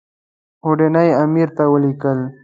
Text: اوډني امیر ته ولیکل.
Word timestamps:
اوډني 0.65 1.09
امیر 1.23 1.47
ته 1.57 1.63
ولیکل. 1.73 2.19